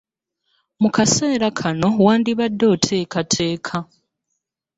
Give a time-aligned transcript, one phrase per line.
[0.81, 3.77] Mu kaseera kano wandibadde oteekateeka.